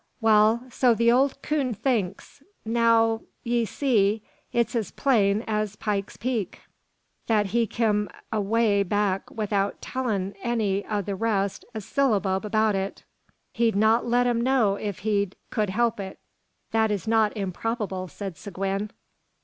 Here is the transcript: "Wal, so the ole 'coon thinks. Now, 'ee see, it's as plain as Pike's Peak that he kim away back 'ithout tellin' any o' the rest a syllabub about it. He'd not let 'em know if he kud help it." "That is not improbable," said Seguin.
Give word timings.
"Wal, 0.19 0.61
so 0.71 0.95
the 0.95 1.11
ole 1.11 1.29
'coon 1.29 1.75
thinks. 1.75 2.41
Now, 2.65 3.21
'ee 3.45 3.65
see, 3.65 4.23
it's 4.51 4.75
as 4.75 4.89
plain 4.89 5.43
as 5.45 5.75
Pike's 5.75 6.17
Peak 6.17 6.61
that 7.27 7.45
he 7.53 7.67
kim 7.67 8.09
away 8.31 8.81
back 8.81 9.27
'ithout 9.29 9.75
tellin' 9.79 10.33
any 10.41 10.83
o' 10.87 11.03
the 11.03 11.15
rest 11.15 11.65
a 11.75 11.81
syllabub 11.81 12.45
about 12.45 12.73
it. 12.73 13.03
He'd 13.53 13.75
not 13.75 14.07
let 14.07 14.25
'em 14.25 14.41
know 14.41 14.73
if 14.73 14.97
he 15.05 15.29
kud 15.51 15.69
help 15.69 15.99
it." 15.99 16.17
"That 16.71 16.89
is 16.89 17.07
not 17.07 17.37
improbable," 17.37 18.07
said 18.07 18.37
Seguin. 18.37 18.89